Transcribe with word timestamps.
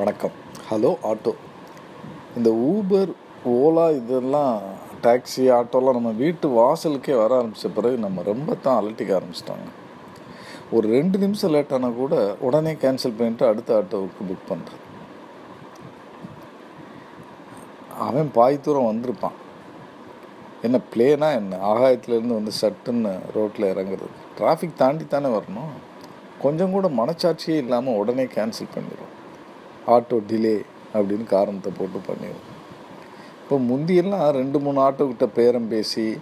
வணக்கம். 0.00 0.36
Hello 0.68 0.90
auto. 1.08 1.32
இந்த 2.36 2.50
Uber 2.68 3.10
Ola 3.52 3.84
இதெல்லாம் 3.96 4.54
டாக்ஸி 5.04 5.44
ஆட்டோலாம் 5.56 5.96
நம்ம 5.96 6.10
வீட்டு 6.20 6.46
வாசலுக்கே 6.58 7.14
வர 7.20 7.34
ஆரம்பித்த 7.38 7.68
பிறகு 7.78 7.96
நம்ம 8.04 8.22
ரொம்ப 8.28 8.54
தான் 8.66 8.78
அலட்டிக்க 8.80 9.10
ஆரம்பிச்சிட்டாங்க. 9.16 9.66
ஒரு 10.76 10.86
ரெண்டு 10.96 11.18
நிமிஷம் 11.24 11.52
லேட் 11.54 11.74
ஆனால் 11.78 11.98
கூட 12.00 12.14
உடனே 12.46 12.72
கேன்சல் 12.84 13.16
பண்ணிட்டு 13.18 13.46
அடுத்த 13.50 13.76
ஆட்டோவுக்கு 13.80 14.28
புக் 14.30 14.48
பண்ணுறது 14.52 14.80
அவன் 18.06 18.32
பாய் 18.38 18.62
தூரம் 18.66 18.90
வந்திருப்பான். 18.90 19.38
என்ன 20.68 20.80
பிளேனா 20.94 21.30
என்ன? 21.42 21.62
ஆகாயத்துலேருந்து 21.74 22.40
வந்து 22.40 22.54
சட்டுன்னு 22.62 23.14
ரோட்டில் 23.38 23.72
இறங்குறது. 23.74 24.16
டிராஃபிக் 24.40 24.80
தாண்டி 24.82 25.06
தானே 25.06 25.30
வரணும். 25.38 25.72
கொஞ்சம் 26.46 26.76
கூட 26.78 26.88
மனச்சாட்சியே 27.02 27.62
இல்லாமல் 27.64 28.02
உடனே 28.02 28.26
கேன்சல் 28.36 28.74
பண்ணிடுவோம் 28.76 29.16
ஆட்டோ 29.86 30.18
டிலே 30.30 30.62
அப்படின்னு 30.94 31.24
காரணத்தை 31.24 31.72
போட்டு 31.78 31.98
பண்ணிடுவோம். 31.98 32.46
இப்போ 33.42 33.58
முந்தியெல்லாம் 33.58 34.30
ரெண்டு 34.30 34.58
மூணு 34.58 34.80
ஆட்டோக்கிட்ட 34.86 35.26
பேரம் 35.26 35.68
பேசி 35.68 36.18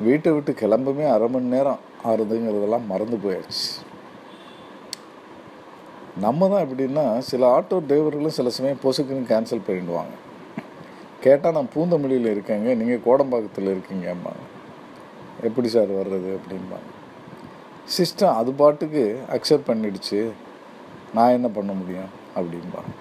வீட்டை 0.00 0.32
விட்டு 0.32 0.52
கிளம்புமே 0.52 1.06
அரை 1.10 1.28
மணி 1.28 1.44
நேரம் 1.44 1.80
ஆறுதுங்கிறதெல்லாம் 2.04 2.86
மறந்து 2.86 3.16
போயிடுச்சு. 3.16 3.68
நம்ம 6.24 6.48
தான் 6.48 6.64
எப்படின்னா 6.66 7.18
சில 7.18 7.60
ஆட்டோ 7.60 7.76
டிரைவர்களும் 7.90 8.36
சில 8.38 8.50
சமயம் 8.50 8.82
பொசுக்குன்னு 8.82 9.30
கேன்சல் 9.32 9.66
பண்ணிடுவாங்க. 9.66 10.14
கேட்டால் 11.20 11.52
நான் 11.52 11.74
பூந்தமல்லியில் 11.74 12.32
இருக்கேங்க 12.34 12.76
நீங்கள் 12.76 13.04
கோடம்பாக்கத்தில் 13.06 13.74
இருக்கீங்கம்பாங்க. 13.74 14.44
எப்படி 15.48 15.68
சார் 15.68 15.90
வர்றது? 15.90 16.38
அப்படிம்பாங்க. 16.38 16.88
சிஸ்டம் 17.98 18.34
அது 18.34 18.52
பாட்டுக்கு 18.52 19.20
அக்செப்ட் 19.36 19.68
பண்ணிடுச்சு. 19.70 20.30
நான் 21.14 21.36
என்ன 21.36 21.48
பண்ண 21.48 21.72
முடியும்? 21.72 22.10
அப்படிம்பாங்க 22.36 22.92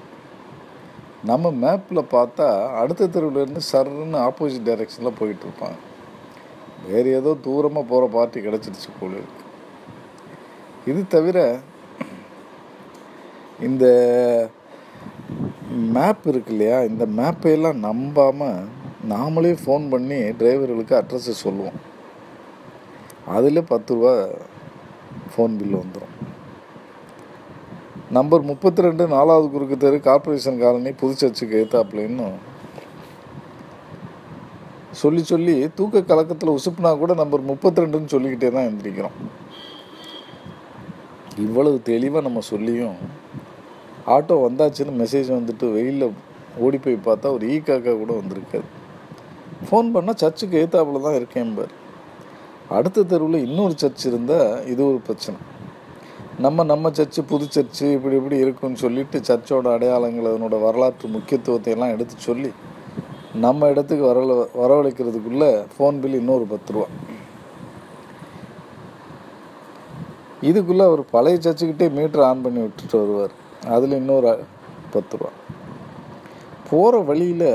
நம்ம 1.29 1.51
மேப்பில் 1.63 2.09
பார்த்தா 2.11 2.47
அடுத்த 2.81 3.07
தெருவுலேருந்து 3.07 3.61
சர்ன்னு 3.71 4.19
ஆப்போசிட் 4.27 4.67
டைரெக்ஷனில் 4.69 5.17
போயிட்டுருப்பாங்க 5.19 5.80
வேறு 6.88 7.09
ஏதோ 7.11 7.31
தூரமாக 7.45 7.89
போகிற 7.89 8.03
பார்ட்டி 8.11 8.39
கிடச்சிருச்சு 8.39 8.91
போல 8.99 9.11
இருக்கு. 9.11 9.44
இது 10.86 11.08
தவிர 11.08 11.59
இந்த 13.59 13.86
மேப் 15.95 16.27
இருக்கு 16.27 16.52
இல்லையா? 16.52 16.81
இந்த 16.81 17.05
மேப்பையெல்லாம் 17.05 17.83
நம்பாமல் 17.88 18.67
நாமளே 19.09 19.53
ஃபோன் 19.64 19.89
பண்ணி 19.89 20.19
டிரைவர்களுக்கு 20.39 20.93
அட்ரஸை 21.02 21.36
சொல்லுவோம். 21.45 21.80
அதில் 23.36 23.69
பத்து 23.73 23.93
ரூபா 23.93 24.14
ஃபோன் 25.31 25.58
பில் 25.59 25.80
வந்துடும் 25.81 26.16
நம்பர் 28.17 28.43
முப்பத்தி 28.49 28.83
ரெண்டு 28.85 29.03
நாலாவது 29.15 29.47
குறுக்கு 29.53 29.75
தெரு 29.81 29.97
கார்பரேஷன் 30.05 30.61
காலனி 30.61 30.91
புதுச்சர்ச்சுக்கு 31.02 31.59
ஏத்தாப்புலன்னு 31.63 32.27
சொல்லி 35.02 35.21
சொல்லி 35.31 35.55
தூக்க 35.77 36.02
கலக்கத்தில் 36.11 36.55
உசுப்புனா 36.57 36.91
கூட 37.02 37.13
நம்பர் 37.19 37.43
முப்பத்தி 37.49 37.81
ரெண்டுன்னு 37.83 38.13
சொல்லிக்கிட்டே 38.13 38.49
தான் 38.55 38.67
எந்திரிக்கிறோம். 38.69 39.17
இவ்வளவு 41.45 41.77
தெளிவாக 41.89 42.25
நம்ம 42.27 42.41
சொல்லியும் 42.52 42.97
ஆட்டோ 44.15 44.37
வந்தாச்சுன்னு 44.47 44.95
மெசேஜ் 45.03 45.30
வந்துட்டு 45.37 45.67
வெயிலில் 45.75 46.17
ஓடி 46.65 46.80
போய் 46.85 46.97
பார்த்தா 47.09 47.33
ஒரு 47.35 47.45
ஈ 47.53 47.59
காக்கா 47.67 47.93
கூட 48.02 48.11
வந்திருக்காது 48.21 48.67
ஃபோன் 49.67 49.93
பண்ணால் 49.97 50.19
சர்ச்சுக்கு 50.23 50.59
ஏத்தாப்புல 50.63 51.03
தான் 51.05 51.19
இருக்கேன் 51.19 51.55
பார். 51.59 51.75
அடுத்த 52.77 53.07
தெருவில் 53.13 53.45
இன்னொரு 53.47 53.75
சர்ச் 53.83 54.09
இருந்தால் 54.11 54.49
இது 54.73 54.81
ஒரு 54.89 54.99
பிரச்சனை. 55.07 55.39
நம்ம 56.44 56.64
நம்ம 56.64 56.90
சர்ச்சு 56.98 57.22
புது 57.30 57.45
சர்ச்சு 57.54 57.86
இப்படி 57.94 58.16
இப்படி 58.20 58.38
இருக்குன்னு 58.44 58.78
சொல்லிட்டு 58.82 59.18
சர்ச்சோட 59.20 59.68
அடையாளங்கள் 59.76 60.28
அதனோட 60.32 60.58
வரலாற்று 60.66 61.08
முக்கியத்துவத்தை 61.16 61.70
எல்லாம் 61.73 61.94
எடுத்து 61.95 62.16
சொல்லி 62.18 62.52
நம்ம 63.45 63.70
இடத்துக்கு 63.73 64.06
வரல 64.12 64.36
வரவழைக்கிறதுக்குள்ளே 64.62 65.50
ஃபோன் 65.73 65.98
பில் 66.04 66.17
இன்னொரு 66.20 66.45
பத்து 66.52 66.73
ரூபா. 66.73 66.88
இதுக்குள்ளே 70.49 70.86
அவர் 70.89 71.04
பழைய 71.16 71.39
சர்ச்சுக்கிட்டே 71.45 71.88
மீட்டர் 71.98 72.23
ஆன் 72.30 72.44
பண்ணி 72.45 72.61
விட்டுட்டு 72.66 72.98
வருவார். 73.02 73.33
அதில் 73.76 73.98
இன்னொரு 74.02 74.32
பத்து 74.95 75.17
ரூபா. 75.17 75.32
போகிற 76.70 77.02
வழியில் 77.10 77.52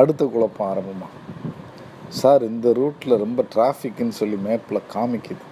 அடுத்த 0.00 0.24
குழப்பம் 0.24 0.68
ஆரம்பமாக 0.70 1.14
சார் 2.08 2.42
இந்த 2.48 2.68
ரூட்டில் 2.80 3.22
ரொம்ப 3.24 3.44
டிராஃபிக்னு 3.54 4.18
சொல்லி 4.20 4.36
மேப்பில் 4.48 4.88
காமிக்குது. 4.96 5.44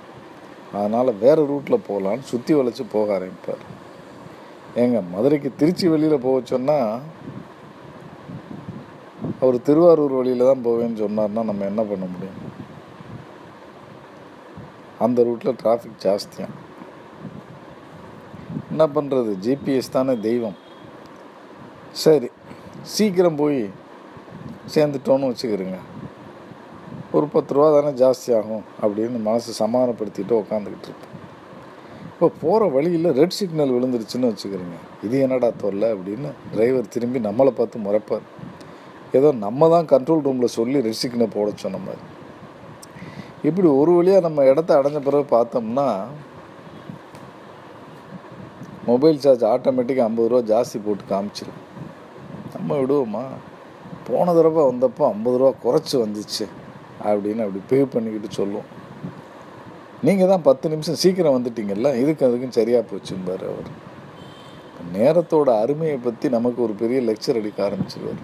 அதனால் 0.76 1.18
வேறு 1.22 1.42
ரூட்டில் 1.50 1.84
போகலான்னு 1.88 2.30
சுற்றி 2.30 2.52
வளைச்சி 2.58 2.84
போக 2.94 3.08
ஆரம்பிப்பார். 3.18 3.64
ஏங்க 4.82 4.98
மதுரைக்கு 5.12 5.50
திருச்சி 5.60 5.86
வெளியில் 5.92 6.24
போக 6.26 6.38
சொன்னால் 6.52 6.90
அவர் 9.42 9.56
திருவாரூர் 9.68 10.14
வழியில் 10.18 10.48
தான் 10.50 10.64
போவேன்னு 10.66 11.00
சொன்னார்னா 11.04 11.42
நம்ம 11.50 11.66
என்ன 11.72 11.82
பண்ண 11.90 12.04
முடியும்? 12.12 12.40
அந்த 15.06 15.24
ரூட்டில் 15.28 15.58
டிராஃபிக் 15.62 16.00
ஜாஸ்தியாக 16.04 16.56
என்ன 18.70 18.86
பண்ணுறது 18.96 19.32
ஜிபிஎஸ் 19.44 19.94
தானே 19.96 20.14
தெய்வம். 20.28 20.58
சரி 22.02 22.28
சீக்கிரம் 22.94 23.38
போய் 23.42 23.60
சேர்ந்துட்டோன்னு 24.74 25.30
வச்சுக்கிறேங்க. 25.30 25.78
ஒரு 27.16 27.26
பத்து 27.34 27.54
ரூபா 27.56 27.66
தானே 27.74 27.90
ஜாஸ்தி 28.00 28.30
ஆகும் 28.38 28.64
அப்படின்னு 28.82 29.18
மனசை 29.28 29.52
சமாதானப்படுத்திட்டு 29.60 30.34
உக்காந்துக்கிட்டு 30.40 30.88
இருப்பேன் 30.90 31.14
இப்போ 32.10 32.26
போகிற 32.42 32.62
வழியில் 32.74 33.08
ரெட் 33.18 33.36
சிக்னல் 33.36 33.72
விழுந்துருச்சுன்னு 33.74 34.30
வச்சுக்கிறேங்க. 34.30 34.78
இது 35.06 35.16
என்னடா 35.24 35.48
தொல்லை 35.62 35.88
அப்படின்னு 35.94 36.30
டிரைவர் 36.52 36.92
திரும்பி 36.94 37.18
நம்மளை 37.28 37.52
பார்த்து 37.58 37.84
முறைப்பார். 37.86 38.26
ஏதோ 39.18 39.28
நம்ம 39.44 39.68
தான் 39.74 39.88
கண்ட்ரோல் 39.94 40.24
ரூமில் 40.26 40.54
சொல்லி 40.58 40.78
ரெட் 40.86 41.00
சிக்னல் 41.02 41.34
போட 41.36 41.54
சொன்ன 41.64 41.80
மாதிரி. 41.86 42.04
இப்படி 43.48 43.68
ஒரு 43.80 43.92
வழியாக 43.98 44.26
நம்ம 44.28 44.44
இடத்த 44.52 44.70
அடைஞ்ச 44.80 45.00
பிறகு 45.08 45.26
பார்த்தோம்னா 45.36 45.88
மொபைல் 48.90 49.24
சார்ஜ் 49.24 49.48
ஆட்டோமேட்டிக்காக 49.54 50.08
ஐம்பது 50.10 50.28
ரூபா 50.30 50.44
ஜாஸ்தி 50.52 50.78
போட்டு 50.84 51.04
காமிச்சிடும் 51.14 51.60
நம்ம 52.54 52.76
விடுவோமா? 52.82 53.26
போன 54.06 54.32
தடவை 54.36 54.62
வந்தப்போ 54.70 55.02
ஐம்பது 55.14 55.38
ரூபா 55.40 55.52
குறைச்சி 55.64 55.96
வந்துச்சு. 56.04 56.46
அப்படின்னு 57.04 57.44
அப்படி 57.44 57.60
பே 57.70 57.84
பண்ணிக்கிட்டு 57.84 58.38
சொல்லுவோம் 58.40 58.68
நீங்கள் 60.06 60.28
தான் 60.28 60.42
பத்து 60.42 60.68
நிமிஷம் 60.68 60.98
சீக்கிரம் 61.02 61.36
வந்துட்டீங்கல்ல? 61.36 61.88
இதுக்கு 62.02 62.26
அதுக்கும் 62.26 62.56
சரியாக 62.58 62.84
போச்சும்பார் 62.90 63.44
அவர். 63.52 63.70
நேரத்தோட 64.96 65.48
அருமையை 65.62 65.96
பற்றி 65.96 66.28
நமக்கு 66.28 66.62
ஒரு 66.62 66.72
பெரிய 66.72 67.00
லெக்சர் 67.00 67.38
அடிக்க 67.40 67.68
ஆரம்பிச்சிருவார். 67.68 68.20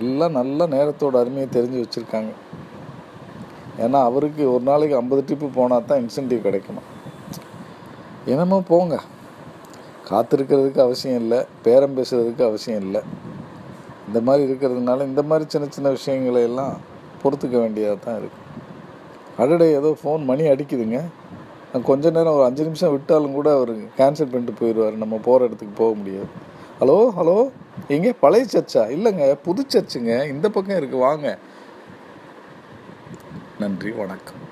எல்லாம் 0.00 0.36
நல்ல 0.40 0.66
நேரத்தோட 0.66 1.14
அருமையை 1.22 1.48
தெரிஞ்சு 1.52 1.82
வச்சுருக்காங்க. 1.82 2.32
ஏன்னா 3.78 3.98
அவருக்கு 4.02 4.52
ஒரு 4.52 4.62
நாளைக்கு 4.62 4.96
ஐம்பது 4.96 5.22
ட்ரிப்பு 5.26 5.48
போனால் 5.54 5.84
தான் 5.84 6.06
இன்சென்டிவ் 6.06 6.40
கிடைக்குமா? 6.40 6.80
என்னமோ 8.24 8.62
போங்க. 8.68 9.00
காத்திருக்கிறதுக்கு 10.10 10.80
அவசியம் 10.80 11.20
இல்லை 11.20 11.44
பேரம் 11.62 11.96
பேசுறதுக்கு 11.96 12.42
அவசியம் 12.42 12.80
இல்லை. 12.80 13.00
இந்த 14.08 14.20
மாதிரி 14.20 14.42
இருக்கிறதுனால 14.48 15.06
இந்த 15.10 15.22
மாதிரி 15.22 15.44
சின்ன 15.54 15.66
சின்ன 15.70 15.90
விஷயங்களை 15.96 16.42
எல்லாம் 16.50 16.74
பொறுத்துக்க 17.22 17.56
வேண்டியதாக 17.64 17.98
தான் 18.04 18.18
இருக்குது 18.20 18.40
அடடே 19.42 19.66
ஏதோ 19.78 19.90
ஃபோன் 20.00 20.22
மணி 20.30 20.44
அடிக்குதுங்க. 20.52 20.98
கொஞ்ச 21.88 22.10
நேரம் 22.10 22.34
ஒரு 22.38 22.44
அஞ்சு 22.44 22.62
நிமிஷம் 22.64 22.92
விட்டாலும் 22.94 23.36
கூட 23.38 23.48
அவர் 23.58 23.70
கேன்சல் 23.98 24.32
பண்ணிட்டு 24.32 24.54
போயிடுவார். 24.60 24.96
நம்ம 25.02 25.18
போகிற 25.26 25.46
இடத்துக்கு 25.48 25.74
போக 25.82 25.92
முடியாது. 26.00 26.28
Hello 26.80 26.96
hello? 27.18 27.36
எங்கே? 27.94 28.12
பழைய 28.24 28.44
சர்ச்சா? 28.54 28.82
இல்லைங்க 28.96 29.26
புது 29.46 29.62
சர்ச்சுங்க. 29.74 30.12
இந்த 30.34 30.46
பக்கம் 30.48 30.78
இருக்குது 30.80 31.04
வாங்க. 31.08 31.38
நன்றி 33.58 33.90
வணக்கம். 33.90 34.42